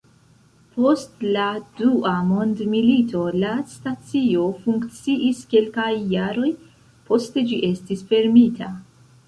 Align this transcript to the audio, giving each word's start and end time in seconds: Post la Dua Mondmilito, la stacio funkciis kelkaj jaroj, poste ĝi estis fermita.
Post 0.75 1.19
la 1.35 1.43
Dua 1.81 2.13
Mondmilito, 2.29 3.21
la 3.43 3.51
stacio 3.75 4.47
funkciis 4.65 5.45
kelkaj 5.55 5.89
jaroj, 6.17 6.51
poste 7.13 7.49
ĝi 7.53 7.65
estis 7.73 8.05
fermita. 8.13 8.75